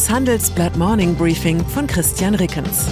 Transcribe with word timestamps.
Das 0.00 0.08
Handelsblatt 0.08 0.78
Morning 0.78 1.14
Briefing 1.14 1.62
von 1.62 1.86
Christian 1.86 2.34
Rickens. 2.34 2.86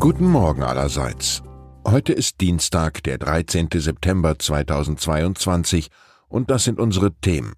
Guten 0.00 0.26
Morgen 0.26 0.64
allerseits. 0.64 1.44
Heute 1.86 2.12
ist 2.12 2.40
Dienstag, 2.40 3.04
der 3.04 3.18
13. 3.18 3.68
September 3.72 4.36
2022 4.36 5.90
und 6.26 6.50
das 6.50 6.64
sind 6.64 6.80
unsere 6.80 7.14
Themen. 7.20 7.52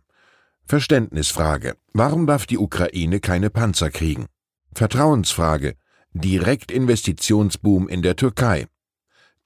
Verständnisfrage. 0.67 1.79
Warum 1.95 2.27
darf 2.27 2.45
die 2.45 2.59
Ukraine 2.59 3.19
keine 3.21 3.49
Panzer 3.49 3.89
kriegen? 3.89 4.27
Vertrauensfrage. 4.75 5.77
Direktinvestitionsboom 6.13 7.89
in 7.89 8.03
der 8.03 8.17
Türkei. 8.17 8.67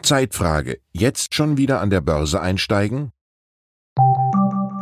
Zeitfrage. 0.03 0.81
Jetzt 0.93 1.35
schon 1.35 1.57
wieder 1.57 1.81
an 1.81 1.91
der 1.91 2.01
Börse 2.01 2.41
einsteigen? 2.41 3.13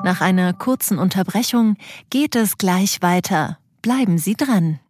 Nach 0.05 0.21
einer 0.21 0.53
kurzen 0.53 0.99
Unterbrechung 0.99 1.77
geht 2.11 2.37
es 2.37 2.59
gleich 2.59 3.01
weiter. 3.01 3.59
Bleiben 3.81 4.19
Sie 4.19 4.35
dran. 4.35 4.81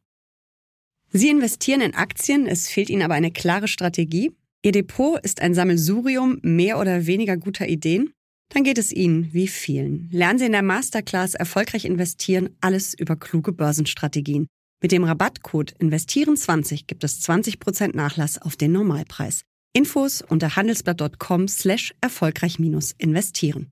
Sie 1.11 1.29
investieren 1.29 1.81
in 1.81 1.95
Aktien, 1.95 2.47
es 2.47 2.69
fehlt 2.69 2.91
Ihnen 2.91 3.03
aber 3.03 3.15
eine 3.15 3.31
klare 3.31 3.69
Strategie. 3.69 4.33
Ihr 4.65 4.73
Depot 4.73 5.21
ist 5.21 5.41
ein 5.41 5.55
Sammelsurium 5.55 6.41
mehr 6.43 6.81
oder 6.81 7.07
weniger 7.07 7.37
guter 7.37 7.69
Ideen. 7.69 8.13
Dann 8.49 8.65
geht 8.65 8.79
es 8.79 8.91
Ihnen 8.93 9.33
wie 9.33 9.47
vielen. 9.47 10.09
Lernen 10.11 10.41
Sie 10.41 10.47
in 10.47 10.53
der 10.53 10.63
Masterclass 10.63 11.35
erfolgreich 11.35 11.85
investieren, 11.85 12.51
alles 12.61 12.95
über 12.95 13.15
kluge 13.15 13.53
Börsenstrategien. 13.53 14.49
Mit 14.83 14.91
dem 14.91 15.05
Rabattcode 15.05 15.77
Investieren20 15.79 16.87
gibt 16.87 17.05
es 17.05 17.23
20% 17.23 17.95
Nachlass 17.95 18.43
auf 18.43 18.57
den 18.57 18.73
Normalpreis. 18.73 19.43
Infos 19.77 20.23
unter 20.23 20.55
handelsblatt.com 20.55 21.49
slash 21.49 21.93
erfolgreich 22.01 22.59
investieren. 22.99 23.71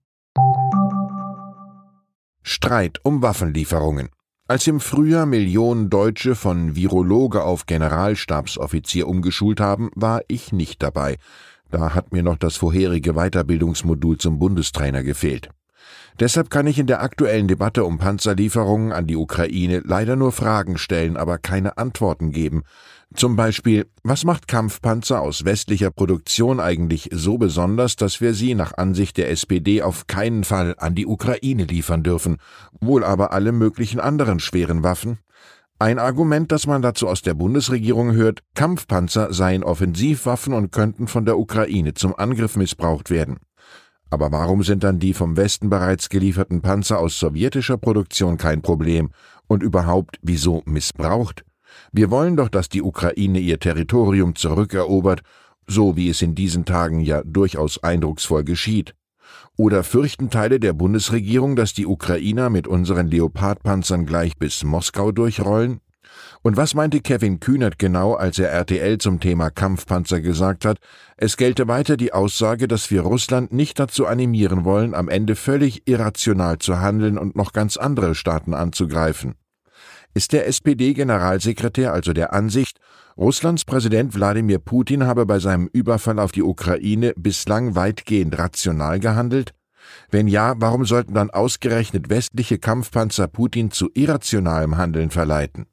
Streit 2.43 2.99
um 3.05 3.23
Waffenlieferungen. 3.23 4.09
Als 4.49 4.67
im 4.67 4.81
Frühjahr 4.81 5.27
Millionen 5.27 5.89
Deutsche 5.89 6.35
von 6.35 6.75
Virologe 6.75 7.45
auf 7.45 7.67
Generalstabsoffizier 7.67 9.07
umgeschult 9.07 9.61
haben, 9.61 9.91
war 9.95 10.23
ich 10.27 10.53
nicht 10.53 10.83
dabei. 10.83 11.19
Da 11.71 11.95
hat 11.95 12.13
mir 12.13 12.25
noch 12.25 12.37
das 12.37 12.57
vorherige 12.57 13.15
Weiterbildungsmodul 13.15 14.19
zum 14.19 14.41
Bundestrainer 14.41 15.05
gefehlt. 15.05 15.51
Deshalb 16.21 16.51
kann 16.51 16.67
ich 16.67 16.79
in 16.79 16.87
der 16.87 17.03
aktuellen 17.03 17.49
Debatte 17.49 17.85
um 17.85 17.99
Panzerlieferungen 17.99 18.93
an 18.93 19.07
die 19.07 19.17
Ukraine 19.17 19.83
leider 19.85 20.17
nur 20.17 20.33
Fragen 20.33 20.79
stellen, 20.79 21.17
aber 21.17 21.39
keine 21.39 21.79
Antworten 21.79 22.33
geben. 22.33 22.63
Zum 23.15 23.37
Beispiel, 23.37 23.87
was 24.03 24.25
macht 24.25 24.49
Kampfpanzer 24.49 25.21
aus 25.21 25.45
westlicher 25.45 25.91
Produktion 25.91 26.61
eigentlich 26.61 27.11
so 27.13 27.37
besonders, 27.37 27.97
dass 27.97 28.21
wir 28.21 28.33
sie 28.33 28.55
nach 28.55 28.77
Ansicht 28.79 29.17
der 29.19 29.31
SPD 29.31 29.83
auf 29.83 30.07
keinen 30.07 30.45
Fall 30.45 30.75
an 30.79 30.95
die 30.95 31.07
Ukraine 31.07 31.65
liefern 31.65 32.03
dürfen, 32.03 32.37
wohl 32.81 33.05
aber 33.05 33.33
alle 33.33 33.53
möglichen 33.53 34.01
anderen 34.01 34.41
schweren 34.41 34.83
Waffen? 34.83 35.19
Ein 35.79 35.99
Argument, 35.99 36.53
das 36.53 36.69
man 36.69 36.81
dazu 36.81 37.09
aus 37.09 37.23
der 37.23 37.35
Bundesregierung 37.35 38.13
hört, 38.13 38.45
Kampfpanzer 38.55 39.33
seien 39.33 39.65
Offensivwaffen 39.65 40.55
und 40.55 40.71
könnten 40.71 41.09
von 41.09 41.25
der 41.25 41.39
Ukraine 41.39 41.95
zum 41.95 42.15
Angriff 42.15 42.57
missbraucht 42.57 43.11
werden. 43.11 43.39
Aber 44.13 44.31
warum 44.31 44.63
sind 44.63 44.85
dann 44.85 44.99
die 44.99 45.15
vom 45.15 45.39
Westen 45.39 45.71
bereits 45.71 46.11
gelieferten 46.11 46.61
Panzer 46.61 46.99
aus 46.99 47.19
sowjetischer 47.19 47.79
Produktion 47.79 48.37
kein 48.37 48.61
Problem? 48.61 49.09
Und 49.47 49.63
überhaupt, 49.63 50.19
wieso 50.21 50.61
missbraucht? 50.67 51.47
Wir 51.93 52.11
wollen 52.11 52.37
doch, 52.37 52.51
dass 52.51 52.69
die 52.69 52.83
Ukraine 52.83 53.39
ihr 53.39 53.59
Territorium 53.59 54.35
zurückerobert, 54.35 55.23
so 55.67 55.97
wie 55.97 56.11
es 56.11 56.21
in 56.21 56.35
diesen 56.35 56.67
Tagen 56.67 57.01
ja 57.01 57.23
durchaus 57.25 57.83
eindrucksvoll 57.83 58.45
geschieht. 58.45 58.95
Oder 59.57 59.83
fürchten 59.83 60.29
Teile 60.29 60.61
der 60.61 60.75
Bundesregierung, 60.75 61.57
dass 61.57 61.73
die 61.73 61.87
Ukrainer 61.87 62.51
mit 62.51 62.69
unseren 62.69 63.07
Leopardpanzern 63.07 64.05
gleich 64.05 64.37
bis 64.37 64.63
Moskau 64.63 65.13
durchrollen? 65.13 65.81
Und 66.45 66.57
was 66.57 66.75
meinte 66.75 67.01
Kevin 67.01 67.39
Kühnert 67.39 67.79
genau, 67.79 68.15
als 68.15 68.41
er 68.41 68.51
RTL 68.51 68.99
zum 68.99 69.21
Thema 69.21 69.51
Kampfpanzer 69.51 70.21
gesagt 70.21 70.65
hat, 70.65 70.79
es 71.17 71.37
gelte 71.37 71.69
weiter 71.69 71.97
die 71.97 72.13
Aussage, 72.13 72.67
dass 72.67 72.91
wir 72.91 73.03
Russland 73.03 73.53
nicht 73.53 73.79
dazu 73.79 74.07
animieren 74.07 74.65
wollen, 74.65 74.93
am 74.93 75.09
Ende 75.09 75.37
völlig 75.37 75.89
irrational 75.89 76.59
zu 76.59 76.81
handeln 76.81 77.17
und 77.17 77.37
noch 77.37 77.53
ganz 77.53 77.77
andere 77.77 78.17
Staaten 78.17 78.55
anzugreifen. 78.55 79.37
Ist 80.15 80.33
der 80.33 80.49
SPD-Generalsekretär 80.49 81.93
also 81.93 82.13
der 82.13 82.33
Ansicht, 82.33 82.79
Russlands 83.17 83.65
Präsident 83.65 84.15
Wladimir 84.15 84.59
Putin 84.59 85.05
habe 85.07 85.27
bei 85.27 85.39
seinem 85.39 85.69
Überfall 85.73 86.19
auf 86.19 86.33
die 86.33 86.43
Ukraine 86.43 87.13
bislang 87.17 87.77
weitgehend 87.77 88.37
rational 88.37 88.99
gehandelt? 88.99 89.53
Wenn 90.11 90.27
ja, 90.27 90.55
warum 90.57 90.87
sollten 90.87 91.15
dann 91.15 91.31
ausgerechnet 91.31 92.11
westliche 92.11 92.59
Kampfpanzer 92.59 93.29
Putin 93.29 93.71
zu 93.71 93.91
irrationalem 93.95 94.77
Handeln 94.77 95.11
verleiten? 95.11 95.67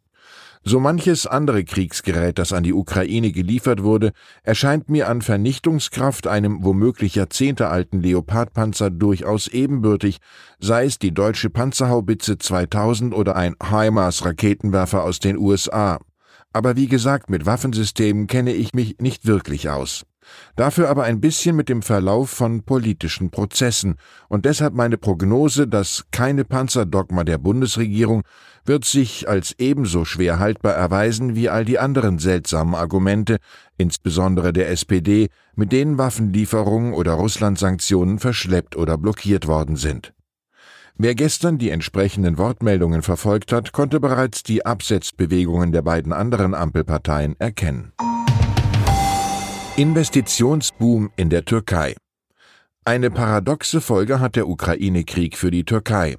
So 0.64 0.80
manches 0.80 1.26
andere 1.26 1.64
Kriegsgerät, 1.64 2.38
das 2.38 2.52
an 2.52 2.64
die 2.64 2.74
Ukraine 2.74 3.32
geliefert 3.32 3.82
wurde, 3.82 4.12
erscheint 4.44 4.90
mir 4.90 5.08
an 5.08 5.22
Vernichtungskraft 5.22 6.28
einem 6.28 6.64
womöglich 6.64 7.16
jahrzehntealten 7.16 8.02
Leopardpanzer 8.02 8.90
durchaus 8.90 9.48
ebenbürtig, 9.48 10.18
sei 10.60 10.86
es 10.86 11.00
die 11.00 11.14
deutsche 11.14 11.50
Panzerhaubitze 11.50 12.38
2000 12.38 13.14
oder 13.14 13.36
ein 13.36 13.56
HIMARS-Raketenwerfer 13.62 15.04
aus 15.04 15.20
den 15.20 15.38
USA. 15.38 16.00
Aber 16.52 16.76
wie 16.76 16.88
gesagt, 16.88 17.30
mit 17.30 17.46
Waffensystemen 17.46 18.28
kenne 18.28 18.54
ich 18.54 18.74
mich 18.74 18.98
nicht 19.00 19.26
wirklich 19.26 19.70
aus 19.70 20.06
dafür 20.56 20.90
aber 20.90 21.04
ein 21.04 21.22
bisschen 21.22 21.56
mit 21.56 21.70
dem 21.70 21.82
Verlauf 21.82 22.30
von 22.30 22.64
politischen 22.64 23.30
Prozessen, 23.30 23.96
und 24.28 24.46
deshalb 24.46 24.74
meine 24.74 24.98
Prognose, 24.98 25.68
dass 25.68 26.06
keine 26.12 26.46
Panzerdogma 26.46 27.24
der 27.24 27.38
Bundesregierung 27.38 28.24
wird 28.66 28.86
sich 28.86 29.28
als 29.28 29.56
ebenso 29.58 30.06
schwer 30.06 30.40
haltbar 30.40 30.74
erweisen 30.74 31.36
wie 31.36 31.50
all 31.50 31.66
die 31.66 31.80
anderen 31.80 32.20
seltsamen 32.20 32.76
Argumente, 32.76 33.38
insbesondere 33.78 34.54
der 34.54 34.70
SPD, 34.70 35.30
mit 35.56 35.72
denen 35.72 35.98
Waffenlieferungen 35.98 36.94
oder 36.94 37.14
Russlandsanktionen 37.14 38.20
verschleppt 38.20 38.76
oder 38.76 38.98
blockiert 38.98 39.48
worden 39.48 39.76
sind. 39.76 40.14
Wer 41.02 41.16
gestern 41.16 41.58
die 41.58 41.70
entsprechenden 41.70 42.38
Wortmeldungen 42.38 43.04
verfolgt 43.04 43.54
hat, 43.54 43.72
konnte 43.72 44.02
bereits 44.02 44.44
die 44.44 44.66
Absetzbewegungen 44.66 45.72
der 45.72 45.82
beiden 45.82 46.12
anderen 46.12 46.54
Ampelparteien 46.54 47.40
erkennen. 47.40 47.94
Investitionsboom 49.80 51.10
in 51.16 51.30
der 51.30 51.46
Türkei. 51.46 51.96
Eine 52.84 53.10
paradoxe 53.10 53.80
Folge 53.80 54.20
hat 54.20 54.36
der 54.36 54.50
Ukraine-Krieg 54.50 55.38
für 55.38 55.52
die 55.52 55.64
Türkei. 55.64 56.18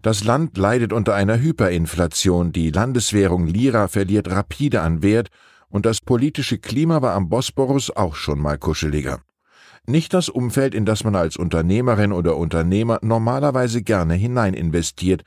Das 0.00 0.24
Land 0.24 0.56
leidet 0.56 0.90
unter 0.90 1.14
einer 1.14 1.38
Hyperinflation, 1.38 2.52
die 2.52 2.70
Landeswährung 2.70 3.46
Lira 3.46 3.88
verliert 3.88 4.30
rapide 4.30 4.80
an 4.80 5.02
Wert 5.02 5.28
und 5.68 5.84
das 5.84 6.00
politische 6.00 6.56
Klima 6.56 7.02
war 7.02 7.12
am 7.12 7.28
Bosporus 7.28 7.90
auch 7.94 8.14
schon 8.14 8.38
mal 8.38 8.56
kuscheliger. 8.56 9.20
Nicht 9.86 10.14
das 10.14 10.30
Umfeld, 10.30 10.74
in 10.74 10.86
das 10.86 11.04
man 11.04 11.14
als 11.14 11.36
Unternehmerin 11.36 12.10
oder 12.10 12.38
Unternehmer 12.38 13.00
normalerweise 13.02 13.82
gerne 13.82 14.14
hinein 14.14 14.54
investiert, 14.54 15.24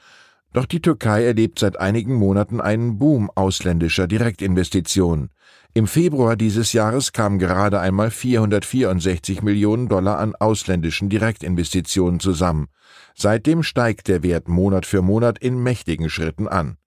doch 0.51 0.65
die 0.65 0.81
Türkei 0.81 1.25
erlebt 1.25 1.59
seit 1.59 1.79
einigen 1.79 2.15
Monaten 2.15 2.59
einen 2.59 2.97
Boom 2.97 3.29
ausländischer 3.35 4.07
Direktinvestitionen. 4.07 5.29
Im 5.77 5.85
Februar 5.85 6.35
dieses 6.35 6.73
Jahres 6.73 7.13
kamen 7.13 7.37
gerade 7.37 7.79
einmal 7.79 8.09
464 8.09 9.43
Millionen 9.43 9.87
Dollar 9.87 10.17
an 10.17 10.33
ausländischen 10.33 11.07
Direktinvestitionen 11.07 12.19
zusammen. 12.19 12.69
Seitdem 13.13 13.61
steigt 13.61 14.07
der 14.07 14.23
Wert 14.23 14.47
Monat 14.47 14.87
für 14.87 15.03
Monat 15.03 15.37
in 15.37 15.61
mächtigen 15.61 16.09
Schritten 16.09 16.47
an. 16.47 16.77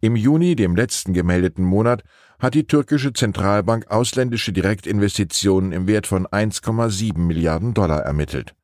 Im 0.00 0.16
Juni, 0.16 0.56
dem 0.56 0.74
letzten 0.74 1.12
gemeldeten 1.12 1.64
Monat, 1.64 2.02
hat 2.40 2.54
die 2.54 2.66
türkische 2.66 3.12
Zentralbank 3.12 3.88
ausländische 3.88 4.52
Direktinvestitionen 4.52 5.70
im 5.70 5.86
Wert 5.86 6.08
von 6.08 6.26
1,7 6.26 7.16
Milliarden 7.16 7.72
Dollar 7.72 8.00
ermittelt. 8.00 8.56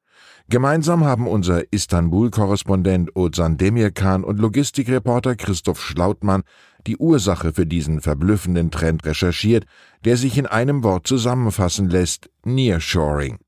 Gemeinsam 0.50 1.04
haben 1.04 1.28
unser 1.28 1.72
Istanbul-Korrespondent 1.72 3.14
Ozan 3.14 3.56
Demirkan 3.56 4.24
und 4.24 4.40
Logistikreporter 4.40 5.36
Christoph 5.36 5.80
Schlautmann 5.80 6.42
die 6.86 6.96
Ursache 6.96 7.52
für 7.52 7.66
diesen 7.66 8.00
verblüffenden 8.00 8.70
Trend 8.70 9.04
recherchiert, 9.04 9.64
der 10.04 10.16
sich 10.16 10.38
in 10.38 10.46
einem 10.46 10.82
Wort 10.82 11.06
zusammenfassen 11.06 11.88
lässt 11.88 12.30
Nearshoring. 12.44 13.38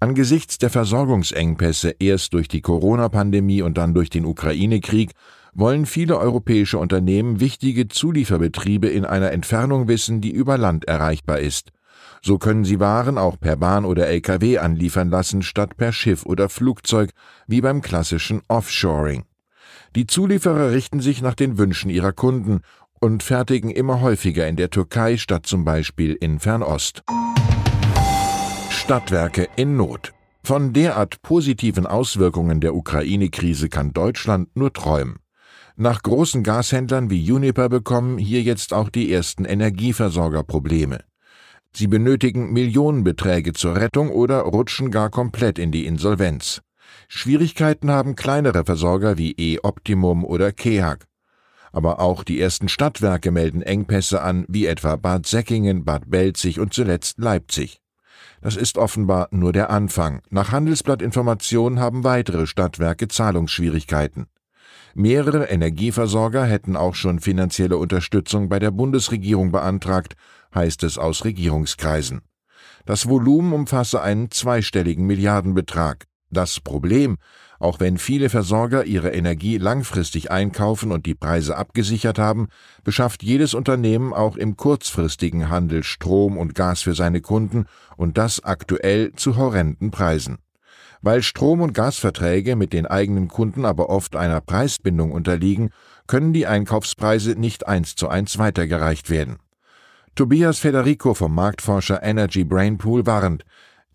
Angesichts 0.00 0.58
der 0.58 0.70
Versorgungsengpässe 0.70 1.94
erst 1.98 2.34
durch 2.34 2.48
die 2.48 2.60
Corona-Pandemie 2.60 3.62
und 3.62 3.78
dann 3.78 3.94
durch 3.94 4.10
den 4.10 4.26
Ukraine-Krieg 4.26 5.12
wollen 5.54 5.86
viele 5.86 6.18
europäische 6.18 6.78
Unternehmen 6.78 7.40
wichtige 7.40 7.88
Zulieferbetriebe 7.88 8.88
in 8.88 9.04
einer 9.04 9.32
Entfernung 9.32 9.88
wissen, 9.88 10.20
die 10.20 10.32
über 10.32 10.58
Land 10.58 10.84
erreichbar 10.86 11.38
ist. 11.38 11.70
So 12.22 12.38
können 12.38 12.64
sie 12.64 12.80
Waren 12.80 13.18
auch 13.18 13.38
per 13.38 13.56
Bahn 13.56 13.84
oder 13.84 14.08
Lkw 14.08 14.58
anliefern 14.58 15.10
lassen, 15.10 15.42
statt 15.42 15.76
per 15.76 15.92
Schiff 15.92 16.26
oder 16.26 16.48
Flugzeug, 16.48 17.10
wie 17.46 17.60
beim 17.60 17.82
klassischen 17.82 18.42
Offshoring. 18.48 19.24
Die 19.96 20.08
Zulieferer 20.08 20.72
richten 20.72 20.98
sich 20.98 21.22
nach 21.22 21.34
den 21.34 21.56
Wünschen 21.56 21.88
ihrer 21.88 22.12
Kunden 22.12 22.62
und 23.00 23.22
fertigen 23.22 23.70
immer 23.70 24.00
häufiger 24.00 24.48
in 24.48 24.56
der 24.56 24.70
Türkei 24.70 25.16
statt 25.16 25.46
zum 25.46 25.64
Beispiel 25.64 26.14
in 26.14 26.40
Fernost. 26.40 27.04
Stadtwerke 28.70 29.48
in 29.54 29.76
Not. 29.76 30.12
Von 30.42 30.72
derart 30.72 31.22
positiven 31.22 31.86
Auswirkungen 31.86 32.60
der 32.60 32.74
Ukraine-Krise 32.74 33.68
kann 33.68 33.92
Deutschland 33.92 34.56
nur 34.56 34.72
träumen. 34.72 35.16
Nach 35.76 36.02
großen 36.02 36.42
Gashändlern 36.42 37.08
wie 37.08 37.30
Uniper 37.32 37.68
bekommen 37.68 38.18
hier 38.18 38.42
jetzt 38.42 38.72
auch 38.72 38.88
die 38.88 39.12
ersten 39.12 39.44
Energieversorger 39.44 40.42
Probleme. 40.42 41.04
Sie 41.72 41.86
benötigen 41.86 42.52
Millionenbeträge 42.52 43.52
zur 43.52 43.76
Rettung 43.76 44.10
oder 44.10 44.40
rutschen 44.40 44.90
gar 44.90 45.10
komplett 45.10 45.58
in 45.58 45.70
die 45.72 45.86
Insolvenz. 45.86 46.62
Schwierigkeiten 47.08 47.90
haben 47.90 48.16
kleinere 48.16 48.64
Versorger 48.64 49.18
wie 49.18 49.32
E-Optimum 49.32 50.24
oder 50.24 50.52
KEHAG. 50.52 51.06
Aber 51.72 52.00
auch 52.00 52.22
die 52.24 52.40
ersten 52.40 52.68
Stadtwerke 52.68 53.30
melden 53.30 53.62
Engpässe 53.62 54.22
an, 54.22 54.44
wie 54.48 54.66
etwa 54.66 54.96
Bad 54.96 55.26
Säckingen, 55.26 55.84
Bad 55.84 56.08
Belzig 56.08 56.60
und 56.60 56.72
zuletzt 56.72 57.18
Leipzig. 57.18 57.80
Das 58.40 58.56
ist 58.56 58.78
offenbar 58.78 59.28
nur 59.30 59.52
der 59.52 59.70
Anfang. 59.70 60.20
Nach 60.30 60.52
Handelsblattinformationen 60.52 61.80
haben 61.80 62.04
weitere 62.04 62.46
Stadtwerke 62.46 63.08
Zahlungsschwierigkeiten. 63.08 64.26
Mehrere 64.94 65.46
Energieversorger 65.46 66.44
hätten 66.44 66.76
auch 66.76 66.94
schon 66.94 67.18
finanzielle 67.18 67.76
Unterstützung 67.76 68.48
bei 68.48 68.60
der 68.60 68.70
Bundesregierung 68.70 69.50
beantragt, 69.50 70.14
heißt 70.54 70.84
es 70.84 70.98
aus 70.98 71.24
Regierungskreisen. 71.24 72.20
Das 72.84 73.08
Volumen 73.08 73.52
umfasse 73.52 74.02
einen 74.02 74.30
zweistelligen 74.30 75.06
Milliardenbetrag. 75.06 76.04
Das 76.34 76.58
Problem, 76.58 77.18
auch 77.60 77.78
wenn 77.78 77.96
viele 77.96 78.28
Versorger 78.28 78.84
ihre 78.84 79.12
Energie 79.12 79.56
langfristig 79.56 80.32
einkaufen 80.32 80.90
und 80.90 81.06
die 81.06 81.14
Preise 81.14 81.56
abgesichert 81.56 82.18
haben, 82.18 82.48
beschafft 82.82 83.22
jedes 83.22 83.54
Unternehmen 83.54 84.12
auch 84.12 84.36
im 84.36 84.56
kurzfristigen 84.56 85.48
Handel 85.48 85.84
Strom 85.84 86.36
und 86.36 86.56
Gas 86.56 86.82
für 86.82 86.94
seine 86.94 87.20
Kunden 87.20 87.66
und 87.96 88.18
das 88.18 88.42
aktuell 88.42 89.12
zu 89.12 89.36
horrenden 89.36 89.92
Preisen. 89.92 90.38
Weil 91.02 91.22
Strom- 91.22 91.60
und 91.60 91.72
Gasverträge 91.72 92.56
mit 92.56 92.72
den 92.72 92.86
eigenen 92.86 93.28
Kunden 93.28 93.64
aber 93.64 93.88
oft 93.88 94.16
einer 94.16 94.40
Preisbindung 94.40 95.12
unterliegen, 95.12 95.70
können 96.08 96.32
die 96.32 96.48
Einkaufspreise 96.48 97.38
nicht 97.38 97.68
eins 97.68 97.94
zu 97.94 98.08
eins 98.08 98.38
weitergereicht 98.38 99.08
werden. 99.08 99.36
Tobias 100.16 100.58
Federico 100.58 101.14
vom 101.14 101.34
Marktforscher 101.34 102.02
Energy 102.02 102.42
Brainpool 102.42 103.06
warnt, 103.06 103.44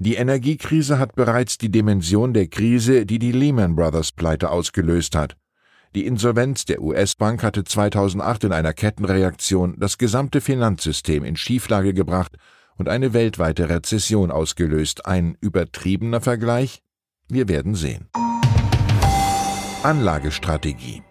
die 0.01 0.16
Energiekrise 0.16 0.98
hat 0.98 1.16
bereits 1.16 1.57
die 1.57 1.69
Dimension 1.69 2.34
der 2.34 2.48
Krise, 2.48 3.06
die 3.06 3.19
die 3.19 3.34
Lehman 3.34 3.75
Brothers 3.75 4.13
Pleite 4.13 4.50
ausgelöst 4.50 5.13
hat. 5.13 5.36
Die 5.94 6.06
Insolvenz 6.06 6.63
der 6.63 6.81
US-Bank 6.81 7.44
hatte 7.44 7.66
2008 7.66 8.46
in 8.46 8.54
einer 8.54 8.72
Kettenreaktion 8.72 9.75
das 9.78 9.98
gesamte 9.98 10.40
Finanzsystem 10.40 11.25
in 11.25 11.36
Schieflage 11.36 11.94
gebracht 11.94 12.38
und 12.78 12.88
eine 12.88 13.12
weltweite 13.12 13.68
Rezession 13.68 14.31
ausgelöst. 14.31 15.06
Ein 15.06 15.36
übertriebener 15.42 16.22
Vergleich? 16.22 16.81
Wir 17.28 17.50
werden 17.50 17.75
sehen. 17.75 18.07
Anlagestrategie. 19.84 21.04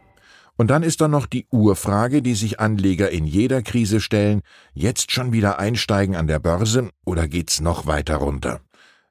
Und 0.56 0.70
dann 0.70 0.82
ist 0.82 1.02
da 1.02 1.08
noch 1.08 1.26
die 1.26 1.46
Urfrage, 1.50 2.22
die 2.22 2.34
sich 2.34 2.58
Anleger 2.58 3.10
in 3.10 3.26
jeder 3.26 3.60
Krise 3.60 4.00
stellen, 4.00 4.40
jetzt 4.72 5.12
schon 5.12 5.32
wieder 5.32 5.58
einsteigen 5.58 6.16
an 6.16 6.26
der 6.26 6.38
Börse 6.38 6.88
oder 7.04 7.28
geht's 7.28 7.60
noch 7.60 7.86
weiter 7.86 8.16
runter? 8.16 8.62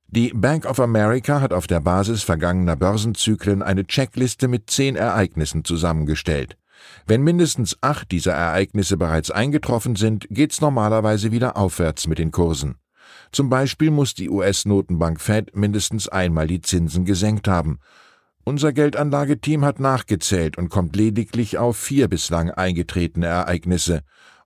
Die 0.10 0.32
Bank 0.34 0.66
of 0.66 0.80
America 0.80 1.42
hat 1.42 1.52
auf 1.52 1.68
der 1.68 1.82
Basis 1.82 2.24
vergangener 2.24 2.78
Börsenzyklen 2.78 3.62
eine 3.62 3.86
Checkliste 3.86 4.48
mit 4.48 4.70
zehn 4.70 4.96
Ereignissen 4.96 5.66
zusammengestellt. 5.66 6.58
Wenn 7.06 7.24
mindestens 7.24 7.78
acht 7.82 8.12
dieser 8.12 8.32
Ereignisse 8.32 8.96
bereits 8.96 9.32
eingetroffen 9.32 9.98
sind, 9.98 10.26
geht's 10.30 10.62
normalerweise 10.62 11.34
wieder 11.34 11.58
aufwärts 11.58 12.08
mit 12.08 12.20
den 12.20 12.32
Kursen. 12.32 12.76
Zum 13.34 13.50
Beispiel 13.50 13.92
muss 13.92 14.14
die 14.14 14.30
US-Notenbank 14.30 15.20
Fed 15.20 15.54
mindestens 15.58 16.08
einmal 16.08 16.48
die 16.48 16.62
Zinsen 16.62 17.04
gesenkt 17.04 17.50
haben. 17.50 17.80
Unser 18.46 18.72
Geldanlageteam 18.72 19.66
hat 19.66 19.82
nachgezählt 19.82 20.58
und 20.58 20.70
kommt 20.70 20.96
lediglich 20.96 21.58
auf 21.58 21.76
vier 21.76 22.08
bislang 22.08 22.50
eingetretene 22.50 23.26
Ereignisse. 23.26 24.04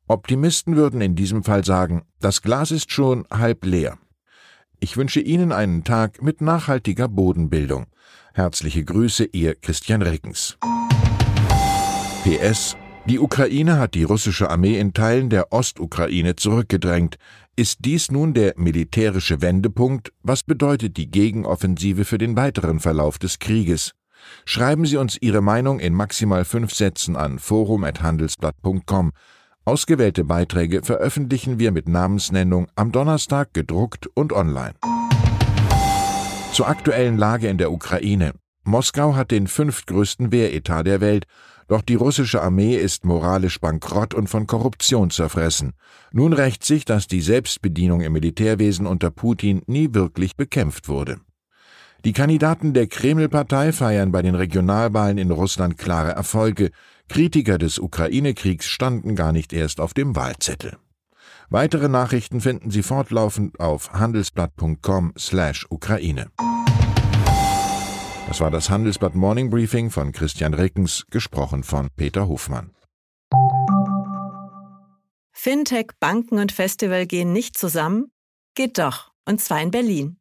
Optimisten 0.08 0.76
würden 0.76 1.02
in 1.02 1.16
diesem 1.16 1.44
Fall 1.44 1.64
sagen, 1.64 2.02
das 2.20 2.42
Glas 2.42 2.72
ist 2.72 2.92
schon 2.92 3.28
halb 3.30 3.64
leer. 3.64 4.00
Ich 4.84 4.98
wünsche 4.98 5.22
Ihnen 5.22 5.52
einen 5.52 5.84
Tag 5.84 6.22
mit 6.22 6.42
nachhaltiger 6.42 7.08
Bodenbildung. 7.08 7.86
Herzliche 8.34 8.84
Grüße, 8.84 9.26
Ihr 9.32 9.56
Christian 9.56 10.02
Rickens. 10.02 10.58
PS 12.24 12.76
die 13.08 13.18
Ukraine 13.18 13.80
hat 13.80 13.96
die 13.96 14.04
russische 14.04 14.52
Armee 14.52 14.78
in 14.78 14.94
Teilen 14.94 15.32
der 15.32 15.52
Ostukraine 15.52 16.36
zurückgedrängt. 16.36 17.18
Ist 17.56 17.80
dies 17.82 18.12
nun 18.12 18.36
der 18.36 18.54
militärische 18.58 19.42
Wendepunkt? 19.42 20.14
Was 20.22 20.44
bedeutet 20.44 20.98
die 20.98 21.10
Gegenoffensive 21.10 22.06
für 22.06 22.20
den 22.20 22.36
weiteren 22.36 22.80
Verlauf 22.80 23.18
des 23.18 23.40
Krieges? 23.40 23.94
Schreiben 24.46 24.86
Sie 24.86 24.98
uns 24.98 25.18
Ihre 25.20 25.42
Meinung 25.42 25.80
in 25.80 25.96
maximal 25.96 26.46
fünf 26.46 26.76
Sätzen 26.76 27.16
an 27.16 27.40
forum.handelsblatt.com. 27.40 29.14
Ausgewählte 29.66 30.24
Beiträge 30.24 30.84
veröffentlichen 30.84 31.60
wir 31.60 31.72
mit 31.72 31.88
Namensnennung 31.88 32.68
am 32.76 32.92
Donnerstag 32.92 33.54
gedruckt 33.54 34.08
und 34.16 34.34
online. 34.34 34.74
Zur 36.54 36.68
aktuellen 36.68 37.18
Lage 37.18 37.48
in 37.48 37.58
der 37.58 37.72
Ukraine. 37.72 38.34
Moskau 38.64 39.16
hat 39.16 39.32
den 39.32 39.48
fünftgrößten 39.48 40.32
Wehretat 40.32 40.86
der 40.86 41.02
Welt 41.02 41.26
doch 41.72 41.82
die 41.82 41.96
russische 41.96 42.42
Armee 42.42 42.76
ist 42.76 43.06
moralisch 43.06 43.62
bankrott 43.62 44.14
und 44.14 44.28
von 44.28 44.46
Korruption 44.46 45.10
zerfressen. 45.10 45.72
Nun 46.12 46.34
rächt 46.34 46.66
sich, 46.66 46.84
dass 46.84 47.08
die 47.08 47.22
Selbstbedienung 47.22 48.02
im 48.02 48.12
Militärwesen 48.12 48.86
unter 48.86 49.10
Putin 49.10 49.62
nie 49.68 49.94
wirklich 49.94 50.36
bekämpft 50.36 50.90
wurde. 50.90 51.22
Die 52.04 52.12
Kandidaten 52.12 52.74
der 52.74 52.88
Kreml-Partei 52.88 53.72
feiern 53.72 54.12
bei 54.12 54.22
den 54.22 54.36
Regionalwahlen 54.36 55.18
in 55.18 55.32
Russland 55.32 55.78
klare 55.78 56.12
Erfolge. 56.12 56.72
Kritiker 57.12 57.58
des 57.58 57.78
Ukraine-Kriegs 57.78 58.68
standen 58.68 59.18
gar 59.18 59.34
nicht 59.34 59.52
erst 59.52 59.82
auf 59.82 59.94
dem 59.94 60.16
Wahlzettel. 60.16 60.78
Weitere 61.50 61.90
Nachrichten 61.90 62.40
finden 62.40 62.72
Sie 62.72 62.84
fortlaufend 62.84 63.60
auf 63.60 63.92
handelsblatt.com/Ukraine. 63.92 66.32
Das 68.30 68.40
war 68.40 68.50
das 68.50 68.70
Handelsblatt 68.70 69.14
Morning 69.14 69.50
Briefing 69.50 69.90
von 69.90 70.14
Christian 70.14 70.54
Rickens, 70.54 71.06
gesprochen 71.12 71.64
von 71.64 71.90
Peter 71.98 72.30
Hofmann. 72.30 72.72
Fintech, 75.34 75.88
Banken 76.00 76.40
und 76.40 76.54
Festival 76.54 77.08
gehen 77.08 77.34
nicht 77.34 77.58
zusammen? 77.58 78.14
Geht 78.56 78.80
doch, 78.80 79.12
und 79.26 79.42
zwar 79.42 79.62
in 79.62 79.72
Berlin. 79.72 80.21